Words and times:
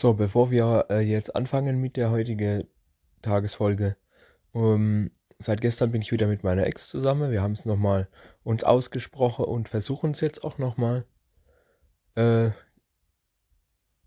So, 0.00 0.14
bevor 0.14 0.50
wir 0.50 0.86
äh, 0.88 1.00
jetzt 1.00 1.36
anfangen 1.36 1.78
mit 1.78 1.98
der 1.98 2.10
heutigen 2.10 2.66
Tagesfolge, 3.20 3.98
ähm, 4.54 5.10
seit 5.38 5.60
gestern 5.60 5.92
bin 5.92 6.00
ich 6.00 6.10
wieder 6.10 6.26
mit 6.26 6.42
meiner 6.42 6.64
Ex 6.64 6.88
zusammen. 6.88 7.30
Wir 7.30 7.42
haben 7.42 7.52
es 7.52 7.66
nochmal 7.66 8.08
uns 8.42 8.64
ausgesprochen 8.64 9.44
und 9.44 9.68
versuchen 9.68 10.12
es 10.12 10.22
jetzt 10.22 10.42
auch 10.42 10.56
nochmal. 10.56 11.04
Äh, 12.14 12.52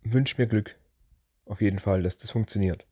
wünsch 0.01 0.35
mir 0.39 0.47
Glück. 0.47 0.79
Auf 1.45 1.61
jeden 1.61 1.77
Fall, 1.77 2.01
dass 2.01 2.17
das 2.17 2.31
funktioniert. 2.31 2.87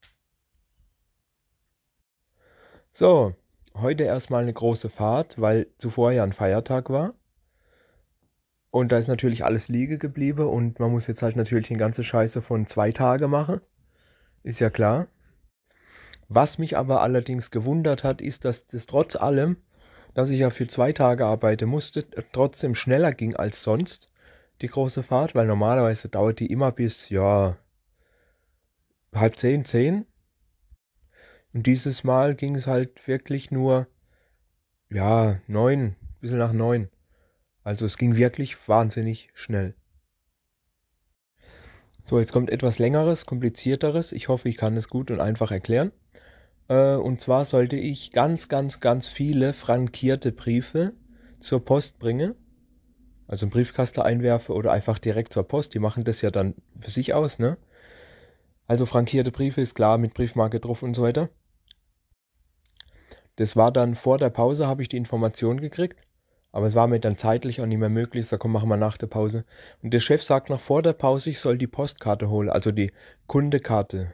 So, 2.92 3.34
heute 3.74 4.04
erstmal 4.04 4.44
eine 4.44 4.54
große 4.54 4.92
Fahrt, 4.92 5.42
weil 5.42 5.66
zuvor 5.80 6.12
ja 6.12 6.24
ein 6.24 6.34
Feiertag 6.34 6.92
war. 6.92 7.16
Und 8.72 8.94
da 8.94 8.98
ist 8.98 9.08
natürlich 9.08 9.44
alles 9.44 9.68
liege 9.68 9.98
geblieben 9.98 10.48
und 10.48 10.80
man 10.80 10.92
muss 10.92 11.08
jetzt 11.08 11.22
halt 11.22 11.36
natürlich 11.36 11.68
den 11.68 11.78
ganze 11.78 12.04
Scheiße 12.04 12.42
von 12.42 12.66
zwei 12.68 12.92
Tage 12.92 13.28
machen. 13.28 13.60
Ist 14.44 14.60
ja 14.60 14.70
klar. 14.70 15.08
Was 16.30 16.58
mich 16.58 16.78
aber 16.78 17.02
allerdings 17.02 17.52
gewundert 17.52 18.06
hat, 18.06 18.22
ist, 18.22 18.46
dass 18.46 18.66
das 18.68 18.86
trotz 18.86 19.18
allem, 19.18 19.58
dass 20.14 20.30
ich 20.30 20.40
ja 20.40 20.50
für 20.50 20.68
zwei 20.68 20.94
Tage 20.94 21.26
arbeiten 21.26 21.68
musste, 21.68 22.10
trotzdem 22.32 22.74
schneller 22.74 23.12
ging 23.14 23.36
als 23.36 23.62
sonst, 23.62 24.10
die 24.62 24.68
große 24.68 25.04
Fahrt, 25.04 25.36
weil 25.36 25.48
normalerweise 25.48 26.08
dauert 26.08 26.40
die 26.40 26.50
immer 26.50 26.72
bis, 26.72 27.10
ja, 27.10 27.58
halb 29.14 29.38
zehn, 29.38 29.66
zehn. 29.66 30.06
Und 31.54 31.68
dieses 31.68 32.06
Mal 32.06 32.36
ging 32.36 32.56
es 32.56 32.68
halt 32.68 33.06
wirklich 33.08 33.52
nur, 33.52 33.88
ja, 34.90 35.42
neun, 35.48 35.98
bisschen 36.22 36.38
nach 36.38 36.54
neun. 36.54 36.90
Also 37.64 37.86
es 37.86 37.98
ging 37.98 38.16
wirklich 38.16 38.68
wahnsinnig 38.68 39.30
schnell. 39.34 39.76
So, 42.04 42.20
jetzt 42.20 42.32
kommt 42.32 42.50
etwas 42.50 42.80
längeres, 42.80 43.26
komplizierteres. 43.26 44.12
Ich 44.12 44.28
hoffe, 44.28 44.50
ich 44.50 44.58
kann 44.58 44.76
es 44.76 44.90
gut 44.90 45.12
und 45.12 45.20
einfach 45.20 45.52
erklären. 45.52 45.92
Äh, 46.68 46.96
und 46.96 47.22
zwar 47.22 47.46
sollte 47.46 47.76
ich 47.76 48.12
ganz, 48.12 48.50
ganz, 48.50 48.80
ganz 48.80 49.08
viele 49.08 49.54
frankierte 49.54 50.32
Briefe 50.32 50.94
zur 51.40 51.64
Post 51.64 52.00
bringen. 52.00 52.34
Also 53.28 53.46
einen 53.46 53.52
Briefkasten 53.52 54.02
einwerfe 54.02 54.54
oder 54.54 54.72
einfach 54.72 55.00
direkt 55.00 55.32
zur 55.32 55.48
Post. 55.48 55.74
Die 55.74 55.80
machen 55.80 56.04
das 56.04 56.22
ja 56.22 56.32
dann 56.32 56.56
für 56.80 56.90
sich 56.90 57.14
aus, 57.14 57.40
ne? 57.40 57.58
Also 58.68 58.86
frankierte 58.86 59.32
Briefe 59.32 59.62
ist 59.62 59.76
klar 59.76 59.98
mit 59.98 60.14
Briefmarke 60.14 60.60
drauf 60.60 60.82
und 60.82 60.96
so 60.96 61.04
weiter. 61.04 61.30
Das 63.36 63.56
war 63.56 63.72
dann 63.72 63.96
vor 63.96 64.18
der 64.18 64.30
Pause, 64.30 64.68
habe 64.68 64.82
ich 64.82 64.90
die 64.90 64.98
Information 64.98 65.60
gekriegt. 65.60 65.98
Aber 66.52 66.66
es 66.66 66.76
war 66.76 66.88
mir 66.88 67.00
dann 67.00 67.18
zeitlich 67.18 67.62
auch 67.62 67.66
nicht 67.66 67.78
mehr 67.78 67.90
möglich. 67.90 68.32
Ich 68.32 68.40
komm, 68.40 68.52
machen 68.52 68.70
wir 68.70 68.78
nach 68.78 68.98
der 68.98 69.08
Pause. 69.08 69.46
Und 69.82 69.94
der 69.94 70.02
Chef 70.02 70.22
sagt 70.22 70.50
noch 70.50 70.60
vor 70.60 70.82
der 70.82 70.94
Pause, 70.94 71.30
ich 71.30 71.40
soll 71.40 71.58
die 71.58 71.68
Postkarte 71.68 72.30
holen, 72.30 72.50
also 72.50 72.72
die 72.72 72.92
Kundekarte, 73.28 74.12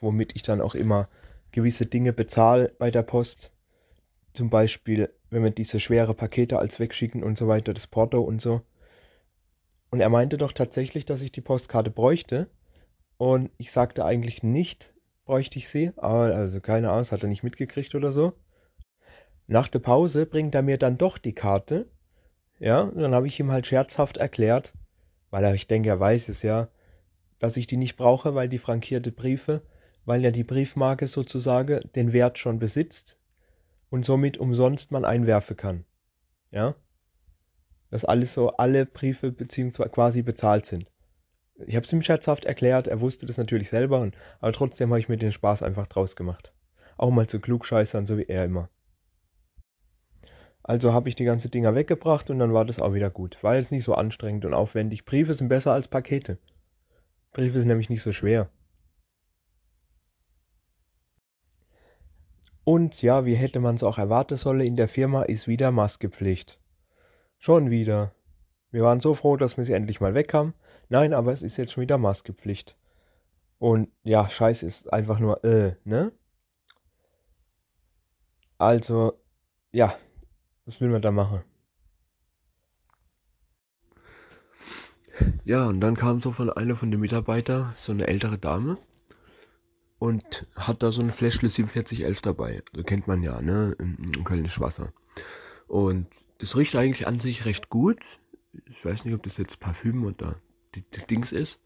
womit 0.00 0.36
ich 0.36 0.42
dann 0.42 0.60
auch 0.60 0.74
immer 0.74 1.08
gewisse 1.52 1.86
Dinge 1.86 2.12
bezahle 2.12 2.72
bei 2.78 2.90
der 2.90 3.02
Post. 3.02 3.50
Zum 4.32 4.50
Beispiel, 4.50 5.12
wenn 5.30 5.42
wir 5.42 5.50
diese 5.50 5.80
schwere 5.80 6.14
Pakete 6.14 6.58
als 6.58 6.78
wegschicken 6.78 7.24
und 7.24 7.36
so 7.36 7.48
weiter, 7.48 7.74
das 7.74 7.88
Porto 7.88 8.20
und 8.20 8.40
so. 8.40 8.62
Und 9.90 10.00
er 10.00 10.08
meinte 10.08 10.38
doch 10.38 10.52
tatsächlich, 10.52 11.04
dass 11.04 11.20
ich 11.20 11.32
die 11.32 11.40
Postkarte 11.40 11.90
bräuchte. 11.90 12.48
Und 13.16 13.50
ich 13.58 13.72
sagte 13.72 14.04
eigentlich 14.04 14.44
nicht, 14.44 14.94
bräuchte 15.24 15.58
ich 15.58 15.68
sie. 15.68 15.90
Aber 15.96 16.34
also 16.34 16.60
keine 16.60 16.88
Ahnung, 16.88 17.00
das 17.00 17.12
hat 17.12 17.22
er 17.22 17.28
nicht 17.28 17.42
mitgekriegt 17.42 17.96
oder 17.96 18.12
so. 18.12 18.32
Nach 19.50 19.66
der 19.66 19.80
Pause 19.80 20.26
bringt 20.26 20.54
er 20.54 20.62
mir 20.62 20.78
dann 20.78 20.96
doch 20.96 21.18
die 21.18 21.32
Karte. 21.32 21.88
Ja, 22.60 22.84
dann 22.84 23.16
habe 23.16 23.26
ich 23.26 23.40
ihm 23.40 23.50
halt 23.50 23.66
scherzhaft 23.66 24.16
erklärt, 24.16 24.72
weil 25.30 25.42
er, 25.42 25.54
ich 25.54 25.66
denke, 25.66 25.88
er 25.88 25.98
weiß 25.98 26.28
es 26.28 26.42
ja, 26.42 26.68
dass 27.40 27.56
ich 27.56 27.66
die 27.66 27.76
nicht 27.76 27.96
brauche, 27.96 28.36
weil 28.36 28.48
die 28.48 28.60
frankierte 28.60 29.10
Briefe, 29.10 29.62
weil 30.04 30.22
ja 30.22 30.30
die 30.30 30.44
Briefmarke 30.44 31.08
sozusagen 31.08 31.80
den 31.96 32.12
Wert 32.12 32.38
schon 32.38 32.60
besitzt 32.60 33.18
und 33.90 34.04
somit 34.04 34.38
umsonst 34.38 34.92
man 34.92 35.04
einwerfen 35.04 35.56
kann. 35.56 35.84
Ja, 36.52 36.76
dass 37.90 38.04
alles 38.04 38.32
so, 38.32 38.50
alle 38.50 38.86
Briefe 38.86 39.32
beziehungsweise 39.32 39.90
quasi 39.90 40.22
bezahlt 40.22 40.64
sind. 40.64 40.86
Ich 41.66 41.74
habe 41.74 41.86
es 41.86 41.92
ihm 41.92 42.02
scherzhaft 42.02 42.44
erklärt, 42.44 42.86
er 42.86 43.00
wusste 43.00 43.26
das 43.26 43.36
natürlich 43.36 43.68
selber, 43.68 43.98
und, 43.98 44.14
aber 44.38 44.52
trotzdem 44.52 44.90
habe 44.90 45.00
ich 45.00 45.08
mir 45.08 45.16
den 45.16 45.32
Spaß 45.32 45.64
einfach 45.64 45.88
draus 45.88 46.14
gemacht. 46.14 46.52
Auch 46.96 47.10
mal 47.10 47.26
zu 47.26 47.40
klugscheißern, 47.40 48.06
so 48.06 48.16
wie 48.16 48.26
er 48.26 48.44
immer. 48.44 48.68
Also 50.70 50.92
habe 50.92 51.08
ich 51.08 51.16
die 51.16 51.24
ganzen 51.24 51.50
Dinger 51.50 51.74
weggebracht 51.74 52.30
und 52.30 52.38
dann 52.38 52.54
war 52.54 52.64
das 52.64 52.78
auch 52.78 52.94
wieder 52.94 53.10
gut. 53.10 53.42
War 53.42 53.56
jetzt 53.56 53.72
nicht 53.72 53.82
so 53.82 53.94
anstrengend 53.94 54.44
und 54.44 54.54
aufwendig. 54.54 55.04
Briefe 55.04 55.34
sind 55.34 55.48
besser 55.48 55.72
als 55.72 55.88
Pakete. 55.88 56.38
Briefe 57.32 57.58
sind 57.58 57.66
nämlich 57.66 57.90
nicht 57.90 58.02
so 58.02 58.12
schwer. 58.12 58.48
Und 62.62 63.02
ja, 63.02 63.26
wie 63.26 63.34
hätte 63.34 63.58
man 63.58 63.74
es 63.74 63.82
auch 63.82 63.98
erwarten 63.98 64.36
sollen, 64.36 64.60
in 64.60 64.76
der 64.76 64.86
Firma 64.86 65.24
ist 65.24 65.48
wieder 65.48 65.72
Maskepflicht. 65.72 66.60
Schon 67.38 67.70
wieder. 67.70 68.14
Wir 68.70 68.84
waren 68.84 69.00
so 69.00 69.14
froh, 69.14 69.36
dass 69.36 69.56
wir 69.56 69.64
sie 69.64 69.72
endlich 69.72 70.00
mal 70.00 70.14
weghaben. 70.14 70.54
Nein, 70.88 71.14
aber 71.14 71.32
es 71.32 71.42
ist 71.42 71.56
jetzt 71.56 71.72
schon 71.72 71.82
wieder 71.82 71.98
Maskepflicht. 71.98 72.76
Und 73.58 73.88
ja, 74.04 74.30
Scheiß 74.30 74.62
ist 74.62 74.92
einfach 74.92 75.18
nur 75.18 75.42
äh, 75.42 75.74
ne? 75.82 76.12
Also, 78.56 79.14
ja, 79.72 79.96
was 80.66 80.80
will 80.80 80.88
man 80.88 81.02
da 81.02 81.10
machen? 81.10 81.42
Ja, 85.44 85.66
und 85.66 85.80
dann 85.80 85.96
kam 85.96 86.20
so 86.20 86.32
von 86.32 86.50
einer 86.50 86.76
von 86.76 86.90
den 86.90 87.00
Mitarbeitern, 87.00 87.74
so 87.80 87.92
eine 87.92 88.06
ältere 88.06 88.38
Dame, 88.38 88.78
und 89.98 90.46
hat 90.56 90.82
da 90.82 90.92
so 90.92 91.02
ein 91.02 91.10
Fläschle 91.10 91.50
4711 91.50 92.22
dabei. 92.22 92.62
So 92.74 92.82
kennt 92.82 93.06
man 93.06 93.22
ja, 93.22 93.40
ne? 93.42 93.76
Im 93.78 94.24
Kölnisch 94.24 94.60
Wasser. 94.60 94.92
Und 95.68 96.06
das 96.38 96.56
riecht 96.56 96.74
eigentlich 96.74 97.06
an 97.06 97.20
sich 97.20 97.44
recht 97.44 97.68
gut. 97.68 98.02
Ich 98.66 98.84
weiß 98.84 99.04
nicht, 99.04 99.14
ob 99.14 99.22
das 99.22 99.36
jetzt 99.36 99.60
Parfüm 99.60 100.04
oder 100.04 100.36
die, 100.74 100.82
die 100.82 101.06
Dings 101.06 101.32
ist. 101.32 101.58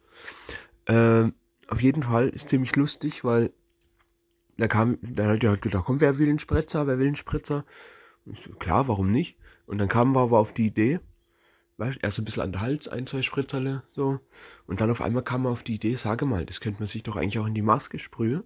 Ähm, 0.86 1.34
auf 1.68 1.80
jeden 1.80 2.02
Fall 2.02 2.28
ist 2.28 2.48
ziemlich 2.48 2.74
lustig, 2.76 3.24
weil 3.24 3.52
da 4.58 4.68
kam, 4.68 4.98
da 5.02 5.26
hat 5.26 5.44
er 5.44 5.50
halt 5.50 5.62
gedacht, 5.62 5.84
komm, 5.86 6.00
wer 6.00 6.18
will 6.18 6.28
einen 6.28 6.38
Spritzer, 6.38 6.86
wer 6.86 6.98
will 6.98 7.06
einen 7.06 7.16
Spritzer? 7.16 7.64
So, 8.26 8.52
klar, 8.54 8.88
warum 8.88 9.10
nicht? 9.10 9.36
Und 9.66 9.78
dann 9.78 9.88
kamen 9.88 10.14
wir 10.14 10.20
aber 10.20 10.38
auf 10.38 10.52
die 10.52 10.66
Idee, 10.66 11.00
weißt, 11.76 11.98
erst 12.02 12.18
ein 12.18 12.24
bisschen 12.24 12.42
an 12.42 12.52
der 12.52 12.60
Hals, 12.60 12.88
ein, 12.88 13.06
zwei 13.06 13.22
Spritzerle, 13.22 13.82
so. 13.92 14.20
Und 14.66 14.80
dann 14.80 14.90
auf 14.90 15.02
einmal 15.02 15.22
kam 15.22 15.42
man 15.42 15.52
auf 15.52 15.62
die 15.62 15.74
Idee, 15.74 15.96
sage 15.96 16.24
mal, 16.24 16.46
das 16.46 16.60
könnte 16.60 16.80
man 16.80 16.88
sich 16.88 17.02
doch 17.02 17.16
eigentlich 17.16 17.38
auch 17.38 17.46
in 17.46 17.54
die 17.54 17.62
Maske 17.62 17.98
sprühen. 17.98 18.44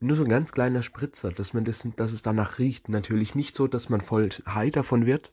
Nur 0.00 0.16
so 0.16 0.22
ein 0.22 0.28
ganz 0.28 0.52
kleiner 0.52 0.82
Spritzer, 0.82 1.32
dass 1.32 1.54
man 1.54 1.64
das, 1.64 1.86
dass 1.96 2.12
es 2.12 2.22
danach 2.22 2.60
riecht. 2.60 2.88
Natürlich 2.88 3.34
nicht 3.34 3.56
so, 3.56 3.66
dass 3.66 3.88
man 3.88 4.00
voll 4.00 4.28
high 4.46 4.70
davon 4.70 5.06
wird. 5.06 5.32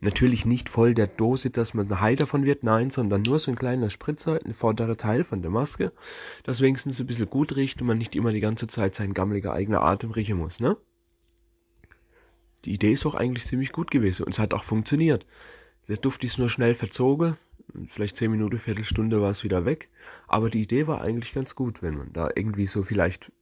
Natürlich 0.00 0.46
nicht 0.46 0.68
voll 0.68 0.94
der 0.94 1.08
Dose, 1.08 1.50
dass 1.50 1.74
man 1.74 2.00
high 2.00 2.16
davon 2.16 2.44
wird, 2.44 2.62
nein, 2.62 2.90
sondern 2.90 3.22
nur 3.22 3.40
so 3.40 3.50
ein 3.50 3.56
kleiner 3.56 3.90
Spritzer, 3.90 4.38
ein 4.44 4.54
vorderer 4.54 4.96
Teil 4.96 5.24
von 5.24 5.42
der 5.42 5.50
Maske, 5.50 5.90
dass 6.44 6.60
wenigstens 6.60 7.00
ein 7.00 7.06
bisschen 7.06 7.28
gut 7.28 7.56
riecht 7.56 7.80
und 7.80 7.88
man 7.88 7.98
nicht 7.98 8.14
immer 8.14 8.30
die 8.30 8.38
ganze 8.38 8.68
Zeit 8.68 8.94
sein 8.94 9.14
gammeliger 9.14 9.52
eigener 9.52 9.82
Atem 9.82 10.12
riechen 10.12 10.38
muss, 10.38 10.60
ne? 10.60 10.76
Die 12.64 12.74
Idee 12.74 12.92
ist 12.92 13.04
doch 13.04 13.14
eigentlich 13.14 13.46
ziemlich 13.46 13.72
gut 13.72 13.90
gewesen 13.90 14.24
und 14.24 14.32
es 14.32 14.38
hat 14.38 14.54
auch 14.54 14.64
funktioniert. 14.64 15.26
Der 15.88 15.96
Duft 15.96 16.24
ist 16.24 16.38
nur 16.38 16.50
schnell 16.50 16.74
verzogen, 16.74 17.36
vielleicht 17.88 18.16
10 18.16 18.30
Minuten, 18.30 18.58
Viertelstunde 18.58 19.20
war 19.20 19.30
es 19.30 19.44
wieder 19.44 19.64
weg, 19.64 19.88
aber 20.26 20.50
die 20.50 20.62
Idee 20.62 20.86
war 20.86 21.00
eigentlich 21.00 21.32
ganz 21.32 21.54
gut, 21.54 21.82
wenn 21.82 21.96
man 21.96 22.12
da 22.12 22.28
irgendwie 22.34 22.66
so 22.66 22.82
vielleicht 22.82 23.32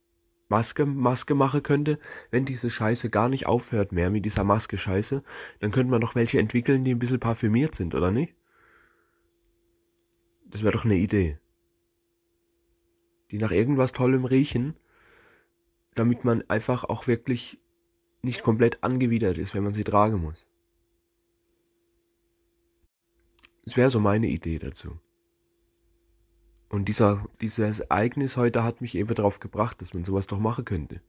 Maske, 0.48 0.86
Maske 0.86 1.34
machen 1.34 1.62
könnte, 1.62 1.98
wenn 2.30 2.44
diese 2.44 2.70
Scheiße 2.70 3.10
gar 3.10 3.28
nicht 3.28 3.46
aufhört 3.46 3.92
mehr 3.92 4.10
mit 4.10 4.24
dieser 4.24 4.44
Maske-Scheiße, 4.44 5.24
dann 5.58 5.72
könnte 5.72 5.90
man 5.90 6.00
doch 6.00 6.14
welche 6.14 6.38
entwickeln, 6.38 6.84
die 6.84 6.92
ein 6.92 7.00
bisschen 7.00 7.18
parfümiert 7.18 7.74
sind, 7.74 7.94
oder 7.94 8.12
nicht? 8.12 8.34
Das 10.46 10.62
wäre 10.62 10.72
doch 10.72 10.84
eine 10.84 10.96
Idee. 10.96 11.38
Die 13.32 13.38
nach 13.38 13.50
irgendwas 13.50 13.92
Tollem 13.92 14.24
riechen, 14.24 14.76
damit 15.96 16.24
man 16.24 16.48
einfach 16.48 16.84
auch 16.84 17.08
wirklich 17.08 17.58
nicht 18.26 18.42
komplett 18.42 18.82
angewidert 18.84 19.38
ist, 19.38 19.54
wenn 19.54 19.64
man 19.64 19.72
sie 19.72 19.84
tragen 19.84 20.20
muss. 20.20 20.46
Das 23.64 23.76
wäre 23.76 23.90
so 23.90 24.00
meine 24.00 24.26
Idee 24.28 24.58
dazu. 24.58 24.98
Und 26.68 26.86
dieser, 26.86 27.24
dieses 27.40 27.80
Ereignis 27.80 28.36
heute 28.36 28.64
hat 28.64 28.80
mich 28.80 28.94
eben 28.94 29.14
darauf 29.14 29.40
gebracht, 29.40 29.80
dass 29.80 29.94
man 29.94 30.04
sowas 30.04 30.26
doch 30.26 30.38
machen 30.38 30.64
könnte. 30.64 31.00